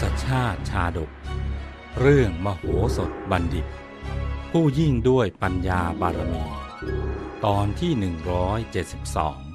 [0.00, 1.10] สชาติชาดก
[2.00, 2.64] เรื่องมโห
[2.96, 3.66] สถบัณฑิต
[4.50, 6.44] ผู้ยิ่งด้วยปัญญาบารมี
[7.44, 9.50] ตอนที่ 172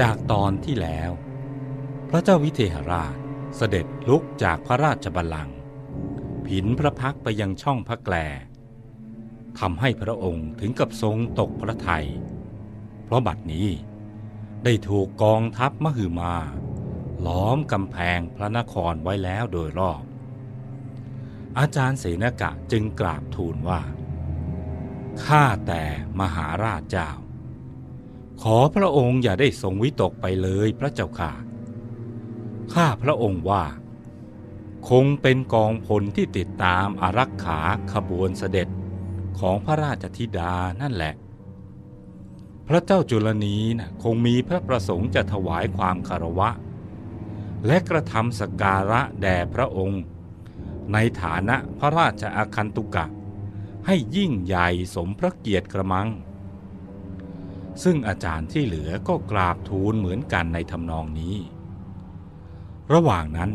[0.00, 1.10] จากตอนที่แล้ว
[2.10, 3.14] พระเจ้าวิเทหราช
[3.56, 5.56] เสด็จลุกจากพระราชบัลลังก์
[6.46, 8.16] ผินพระพักไปยังช่องพระแกล
[9.60, 12.06] ทำให้พระองค์ถึงกับทรงตกพระทัย
[13.04, 13.68] เพราะบัดนี้
[14.64, 16.34] ได้ถูกกองทัพมหึมา
[17.26, 20.02] ล้อมกำแพงพระนครไว้แล้วโดยรอบ
[21.58, 23.80] อาจารย์เสนกะจึงกราบทูลว่า
[25.24, 25.82] ข้าแต่
[26.20, 27.10] มหาราชเจ้า
[28.42, 31.32] ขอพระองค์อย่าได้ทรงวิตกไปเลยพระเจ้าค่ะ
[32.74, 33.64] ข้าพระองค์ว่า
[34.88, 37.60] คงเป็นกองพลที่ติดตามอารักขา
[37.92, 38.68] ขบวนเสด็จ
[39.38, 41.14] ของพระราชธิดานั่นแหละ
[42.68, 46.50] พระเจ้าจุลนีนะคงมีพระประสงค์จะถวายความคารวะ
[47.66, 50.02] และกระทำสการะแด่พระองค์
[50.92, 53.06] ในฐานะพระราชอาคันตุกะ
[53.86, 56.08] ให้ยิ่งใหญ่สมพระเกียรติกระมัง
[57.82, 61.36] ซึ่งอาจารย์ที่เหลือก็กราบทูลเหมือนกันในทำนองนี้
[62.92, 63.50] ระหว่างนั้น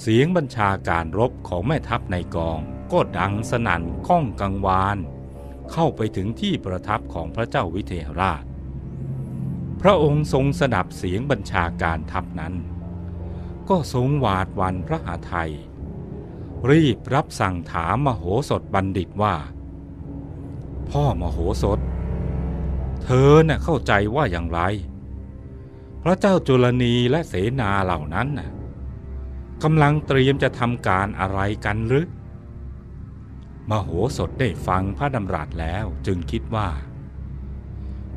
[0.00, 2.60] เสียงบัญชาการรบของแม่ทัพในกอง
[2.92, 4.98] ก็ดังสนั่นก้องกังวาน
[5.72, 8.44] เข้าไปถึงที่ประทับของพระเจ้าวิเทหราช
[9.80, 12.54] พระองค์ทรงสดับเสียงบัญชาการทัพนั้น
[13.68, 15.52] ก็ทรงหวาดวันพระหาไทย
[16.70, 19.34] รีบรับสั่งถามมโหสถบัณฑิตว่า
[20.90, 21.80] พ่อมโหสถ
[23.02, 24.60] เธอเน่ะเข้าใจว่าอย่างไร
[26.02, 28.50] พระเจ้าจุลนีและเสนาเหล่านั้นน่ะ
[29.62, 32.06] กำลังเตรียมจะทำการอะไรกันหรือ
[33.70, 36.68] มโหสถได้ฟังพระดำรัสแล้วจึงคิดว่า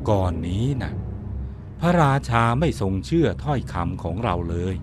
[0.08, 0.92] ก่อนนี้นะ่ะ
[1.80, 4.74] พระราชาไม่ทรงเชื่อถ้อยคำของเราเลย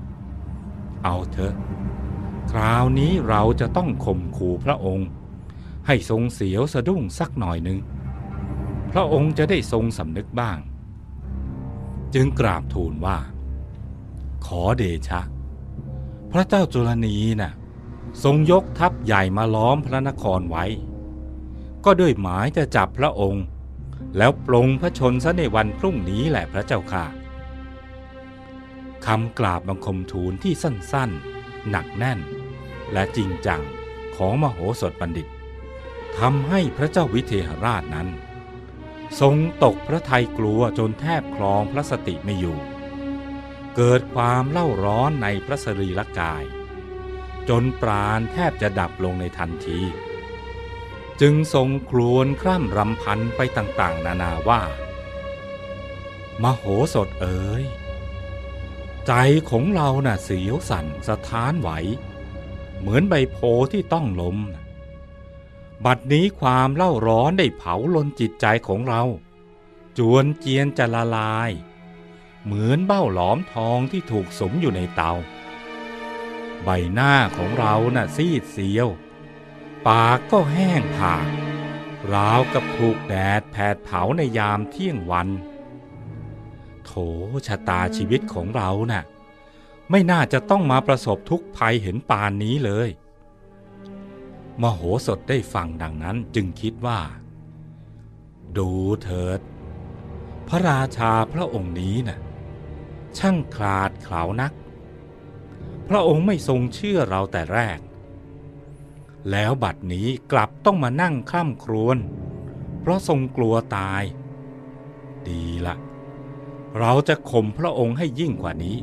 [1.03, 1.56] เอาเถอะ
[2.52, 5.07] คราวนี้เราจะต้องข่มขู่พระองค์
[5.88, 7.80] ให้ทรงเสียวสะดุ้งสักหน่อยหนึ่ง
[8.91, 10.57] พระองค์จะได้ทรงสำนึกบ้าง
[12.13, 13.18] จึงกราบทูลว่า
[14.46, 15.22] ขอเดชะ
[16.31, 17.51] พระเจ้าจุลนีนะ่ะ
[18.24, 20.66] ทรงยกทัพใหญ่มาล้อมพระนครไว้
[21.86, 23.46] ก็ด้วยหมายจะจับพระองค์
[24.18, 27.06] แล้วปลงพระชนซะในวันพรุ่งนี้แหละพระเจ้าค่ะ
[29.06, 32.19] คำกราบบังคมทูลที่สั้นๆ หนักแน่น
[32.94, 33.62] และจริงจัง
[34.16, 35.28] ของมโหสถบัณฑิต
[36.18, 38.08] ทำให้พระเจ้าวิเทหราชนั้น
[39.19, 42.58] ทรงตกพระทัยกลัวจนแทบคลองพระสติไม่อยู่
[43.75, 46.44] เกิดความเล่าร้อนในพระสรีรกาย
[47.50, 49.80] จนปราณแทบจะดับลงในทันที
[51.22, 54.62] จึงทรงครวญคร่ำรำพันไปต่างๆ นานาว่า
[56.44, 57.64] มโหสถเอ๋ย
[59.08, 59.14] ใจ
[59.50, 61.70] ของเราน่ะเสียวสั่นสะท้านไหว
[62.80, 63.38] เหมือนใบโพ
[63.72, 64.38] ที่ต้องลม
[65.86, 69.02] บัดนี้ความเล่าร้อนได้เผาลนจิตใจของเรา
[69.98, 71.52] จวนเจียนจะละลาย
[72.46, 75.14] เหมือนเบ้าหลอมทองที่ถูกสมอยู่ในเตา
[76.64, 78.88] ใบหน้าของเราน่ะซีดเสียว
[79.88, 81.25] ปากก็แห้งผาก
[82.14, 85.30] ราวกับถูกแดดแผดเผาในยามเที่ยงวัน
[86.86, 86.92] โถ
[87.48, 89.03] ชะตาชีวิตของเราน่ะ
[89.90, 92.90] ไม่น่าจะต้องมาประสบทุกภัยเห็นปานนี้เลย
[94.62, 97.00] มโหสถได้ฟังดังนั้นจึงคิดว่า
[98.58, 98.69] ดู
[99.03, 99.40] เถิด
[100.48, 102.19] พระราชาพระองค์นี้น่ะ
[103.18, 104.52] ช่างคลาดเขลานัก
[105.89, 107.79] พระองค์ไม่ทรงเชื่อเราแต่แรก
[109.31, 111.97] แล้วบัดนี้กลับต้องมานั่งคร่ำครวญ
[112.79, 114.03] เพราะทรงกลัวตาย
[115.27, 115.75] ดีละ
[116.80, 118.77] เราจะข่มพระองค์ให้ยิ่งกว่านี้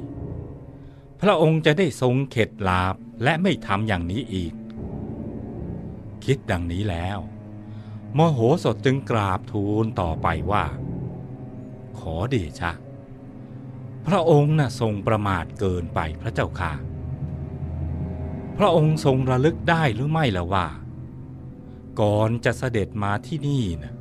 [1.21, 4.55] พระองค์จะได้ทรงเข็ดลาบและไม่ทำอย่างนี้อีก
[6.25, 7.19] คิดดังนี้แล้ว
[8.17, 10.65] มโหสถจึงกราบทูลต่อไปว่า
[11.99, 12.73] ขอเดชะ
[14.07, 16.73] พระองค์น่ะทรงประมาทเกินไปพระเจ้าค่ะ
[18.59, 20.67] พระองค์ทรงระลึกได้หรือไม่ละว่า
[22.01, 23.93] ก่อนจะเสด็จมาที่นี่นะ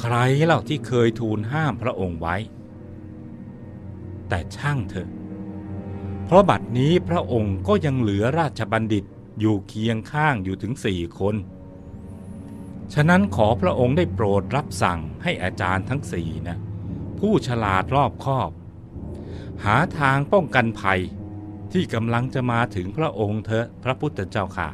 [0.00, 0.14] ใคร
[0.44, 2.36] เล่าที่เคยทูลห้ามพระองค์ไว้
[4.28, 5.08] แต่ช่างเถอะ
[6.24, 9.04] เพราะบัดนี้พระองค์ก็ยังเหลือราชบัณฑิต
[9.40, 11.36] อยู่เคียงข้างอยู่ถึงสี่คน
[12.94, 16.56] ฉะนั้นขอพระองค์ได้โปรดรับสั่งให้อาจารย์ทั้งสี่นะ
[17.20, 18.50] ผู้ฉลาดรอบคอบ
[19.64, 21.00] หาทางป้องกันภัย
[21.72, 24.68] ที่กำลังจะมาถึงพระองค์เถอะพระพุทธเจ้าค่ะ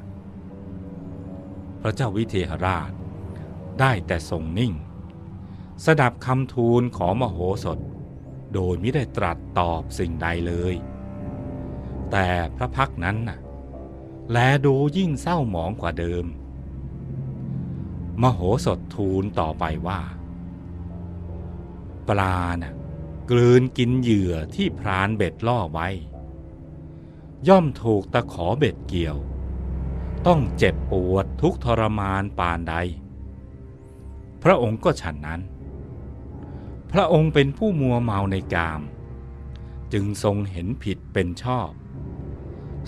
[1.80, 2.90] พระเจ้าวิเทหราช
[3.80, 4.72] ได้แต่ทรงนิ่ง
[5.84, 7.78] สดับคำทูลของมโหสถ
[8.54, 10.74] โดยไม่ได้ตรัสตอบสิ่งใดเลย
[12.10, 13.38] แต่พระพักนั้นน่ะ
[14.30, 16.24] แลดูยิ่งเศร้าหมองกว่าเดิม
[18.22, 20.00] มโหสถทูลต่อไปว่า
[22.08, 22.74] ปลาน่ะ
[23.30, 25.88] กลืนกินเหยื่อที่พรานเบ็ดล่อไว้
[27.48, 29.16] ย่อมถูกตะขอเบ็ดเกี่ยว
[30.26, 32.74] ต้องเจ็บปวดทุกทรมานปานใด
[34.42, 35.40] พระองค์ก็ฉันนั้น
[36.92, 38.80] พระองค์เป็นผู้มัวเมาในกาม
[39.92, 41.70] จึงทรงเห็นผิดเป็นชอบ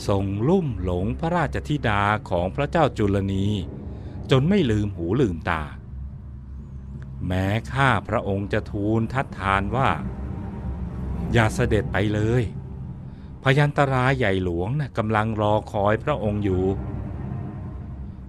[0.09, 3.47] ทรงลุ่มหลงพระราชธิดาของพระเจ้าจุลนี
[4.31, 5.63] จนไม่ลืมหูลืมตา
[7.27, 9.91] แม้ข้าพระองค์จะทูลทัดทานว่า
[11.33, 12.43] อย่าเสด็จไปเลย
[13.59, 16.65] ยันตรายใหญ่หลวงนะ่ะกำลังรอคอยพระองค์อยู่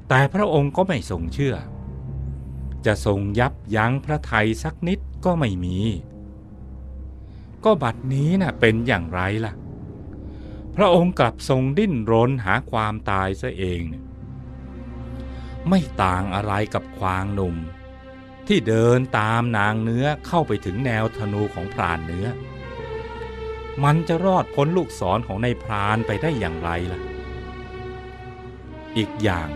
[0.09, 1.55] แต่พระองค์ก็ไม่ทรงเชื่อ
[2.85, 5.79] จะทรงยับยั้งพระไทยสักนิดก็ไม่มี
[7.65, 9.53] ก็บัดนี้นะ่ะเป็นอย่างไรล่ะ
[10.75, 13.81] พระองค์กลับทรงดิ้นรนหาความตายซะเอง
[15.69, 17.55] ไม่ต่างอะไรกับควางหนุ่ม
[18.47, 22.27] ที่เดินตามนางเนื้อเข้าไปถึงแนวธนูของพรานเนื้อ
[23.83, 27.01] มันจะรอดพ้นลูกศรของในพรานไปได้อย่างไรล่ะ
[28.97, 29.49] อีกอย่าง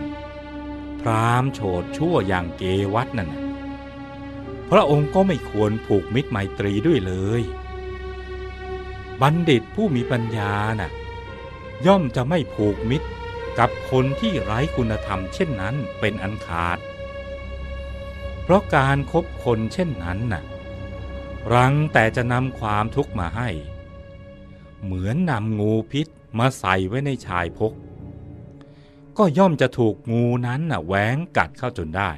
[1.00, 2.62] พรามโฉดชั่วอย่างเก
[2.94, 3.42] วัตนั่นนะ
[4.70, 7.42] พระองค์ก็ไม่ควรผูกมิตรไมตรีด้วยเลย
[9.20, 10.90] บัณฑิตผู้มีปัญญาน่ะ
[11.86, 13.08] ย่อมจะไม่ผูกมิตร
[13.58, 16.78] กับคนที่ไร้คุณธรรมเช่นนั้นเป็นอันขาด
[18.42, 20.42] เพราะการครบคนเช่นนั้นน่ะ
[21.54, 23.48] รังแต่จะนำความทุกข์มาให้
[24.84, 26.06] เหมือนนำงูพิษ
[26.38, 27.72] มาใส่ไว้ในชายพก
[29.18, 32.10] ก็ย่อมจะถูกงูนั้นน่ะแหวงกัดเข้าจนได้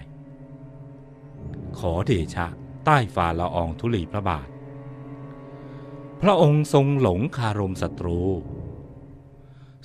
[1.79, 2.47] ขอเดชะ
[2.85, 4.49] ใต้ฝ่าละอองธุลีพระบาท
[6.23, 8.21] พระองค์ทรงหลงคารมศัตรู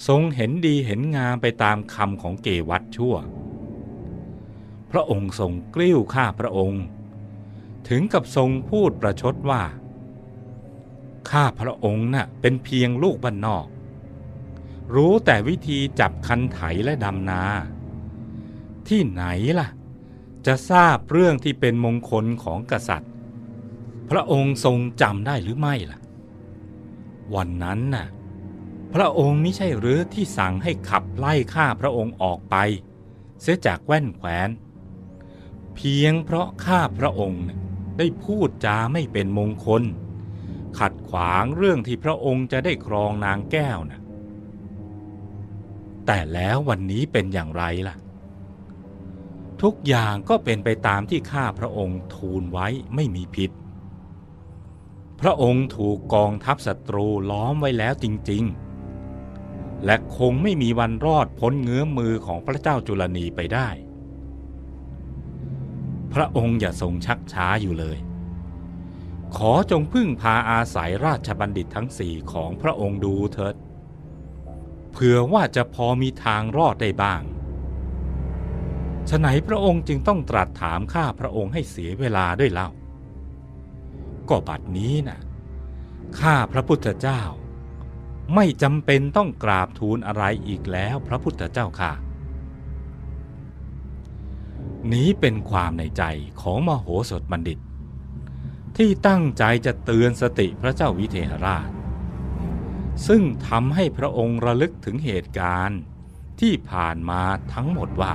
[0.07, 3.15] ทรงเห็นดีเห็นงามไปตามคำของเกวัตชั่ว
[4.91, 6.83] พระองค์ทรงกลิ้วข้าพระองค์
[7.87, 9.63] ถึงกับทรงพูดประชดว่า
[11.29, 13.65] ข้าพระองค์น่ะเป็นเพียงลูกบ้านนอก
[14.95, 17.43] รู้แต่วิธีจับคันไถและดำนา
[18.87, 19.23] ที่ไหน
[19.59, 19.69] ล่ะ
[20.45, 23.11] จะทราบเรื่องที่เป็นมงคลของกษัตริย์
[24.09, 25.99] พระองค์ทรงจำได้หรือไม่ล่ะ
[27.35, 28.07] วันนั้นน่ะ
[28.93, 32.55] พระองค์ไม่ใช่หรือที่สั่งให้ขับไล่ข้าพระองค์ออกไป
[33.41, 34.49] เสียจากแว่นแขวน
[35.75, 37.43] เพียงเพราะข้าพระองค์
[37.97, 39.83] ได้พูดจาไม่เป็นมงคล
[40.79, 43.99] ขัดขวางเรื่องที่พระองค์จะได้ครองนางแก้วนะ
[46.05, 47.95] แต่แล้ววันนี้เป็นอย่างไรล่ะ
[49.61, 53.51] ทุกอย่างก็เป็นไปตามที่ข้าพระองค์ทูลไว้ไม่มีผิด
[55.21, 58.43] พระองค์ถูกกองทัพศัตรูล้อมไว้แล้วจริง
[59.13, 63.69] ๆ และคงไม่มีวันรอดพ้นเงื้อมมือของพระเจ้าจุลนีไปได้
[66.13, 67.97] พระองค์อย่าทรงชักช้าอยู่เลย
[69.37, 73.55] ขอจงพึ่งพาอาศัยราชบัณฑิตทั้งสี่ของพระองค์ดูเถิด
[74.91, 77.21] เผื่อว่าจะพอมีทางรอดได้บ้าง
[79.09, 82.69] ฉไหนพระองค์จึงต้องตรัสถามข้าพระองค์ให้เสียเวลาด้วยเล่า
[84.29, 85.19] ก็บัดนี้นะ
[86.19, 87.21] ข้าพระพุทธเจ้า
[88.35, 91.93] ไม่จำเป็นต้องกราบทูลอะไรอีกแล้วพระพุทธเจ้าค่ะ
[94.93, 96.03] นี้เป็นความในใจ
[96.41, 97.59] ของมโหสถบัณฑิต
[98.77, 101.67] ที่ตั้งใจจะเตือนสติพระเจ้าวิเทหราช
[103.07, 105.79] ซึ่งทำให้พระองค์ระลึกถึงเหตุการณ์
[106.41, 107.21] ที่ผ่านมา
[107.53, 108.13] ทั้งหมดว่า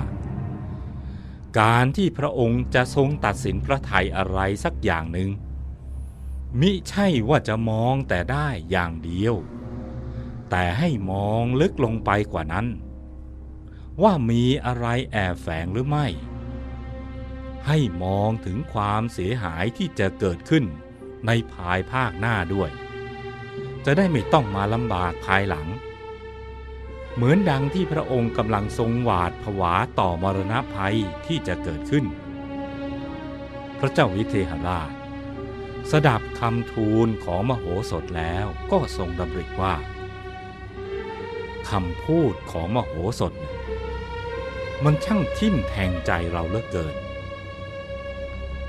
[1.60, 5.30] การที่พระองค์จะทรงตัดสินพระไทยอะไรสักอย่างหนึ่ง
[6.60, 9.34] มิใช่ว่าจะมองแต่ได้อย่างเดียว
[10.50, 12.66] แต่ให้มองลึกลงไปกว่านั้น
[14.02, 16.06] ว่ามีอะไรแอบแฝงหรือไม่
[17.66, 20.64] ให้มองถึงความเสียหายที่จะเกิดขึ้น
[21.26, 22.70] ในภายภาคหน้าด้วย
[23.84, 25.68] จะได้ไม่ต้องมาลำบากภายหลัง
[27.14, 30.96] เหมือนดังที่พระองค์กำลังทรงหวาดผวาต่อมรณะภัย
[31.26, 32.04] ที่จะเกิดขึ้น
[33.78, 34.90] พระเจ้าวิเทหราช
[35.90, 39.74] สดับคำทูลของมโหสถแล้วก็ทรงดำริว่า
[41.70, 43.56] คำพูดของมโหสถเนี่ย
[44.84, 46.96] มันช่างทิ่มแทงใจเราเหลือเกิน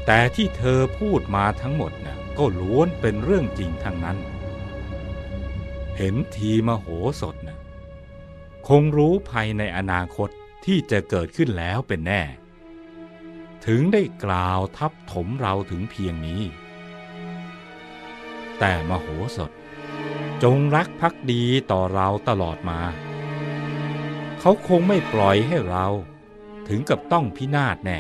[0.10, 4.18] แต่ที่เธอพูดมาทั้งหมดนะ่ะก็ล้วนเป็นเรื่องจริงทั้งนั้น
[5.98, 6.88] เห็นทีมโห
[7.22, 7.58] สถนะ
[8.68, 10.30] คงรู้ภัยในอนาคต
[10.66, 12.22] ที่จะเกิดขึ้นแล้วเป็นแน่
[13.66, 16.42] ถึงได้กล่าวทับถมเราถึงเพียงนี้
[18.60, 19.52] แต่มโหสถ
[20.44, 22.82] จงรักภักดีต่อเราตลอดมา
[24.40, 25.88] เขาคงไม่ปล่อยให้เรา
[26.68, 28.00] ถึงกับต้องพินาศแน่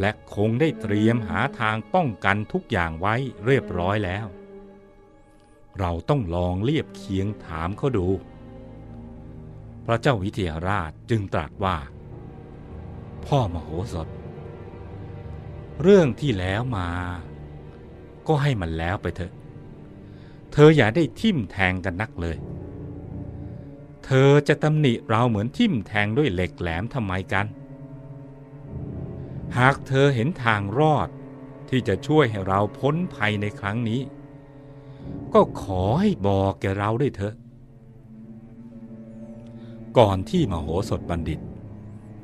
[0.00, 3.14] และคงได้เตรียมหาทางป้องกันทุกอย่างไว้
[3.46, 4.26] เรียบร้อยแล้ว
[5.78, 8.08] เราต้องลองเรียบเคียงถามเขาดู
[9.86, 11.76] พระเจ้าวิเทหราชจึงตรัสว่า
[13.24, 14.08] พ่อมโหสถ
[15.82, 16.88] เรื่องที่แล้วมา
[18.26, 19.32] ก็ให้มันแล้วไปเถอะ
[20.52, 22.36] เธออย่าได้ทิ่มแทงกันนักเลย
[24.04, 27.46] เธอจะตำหนิเราเหมือนทิ่มแทงด้วยเหล็กแหลมทำไมกัน
[29.56, 31.08] หากเธอเห็นทางรอด
[31.68, 34.00] ที่จะช่วยให้เราพ้นภัยในครั้งนี้
[35.34, 37.34] ก็ขอให้บอกแกเราด้วยเถอะ
[39.98, 41.40] ก่อนที่มโหสถบัณฑิต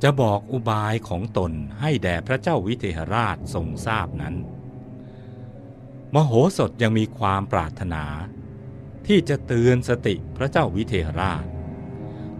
[0.02, 4.35] จะบอกอุบายของตนให้แด่พระเจ้าวิเทหราชทรงทราบนั้น
[6.14, 8.04] มโหสถยังมีความปรารถนา
[9.07, 11.45] ที่จะเตือนสติพระเจ้าวิเทหราช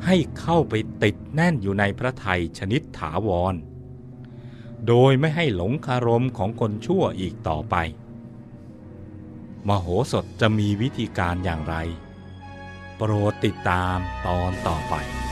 [0.07, 3.55] ให้เข้าไปติดแน่นอยู่ในพระไทยชนิดถาวร
[4.88, 7.76] โดยไม่ให้หลงคารมของคนชั่วอีกต่อไป
[9.69, 11.76] มโหสถจะมีวิธีการอย่างไร
[12.97, 14.95] โปรดติดตามตอนต่อไป「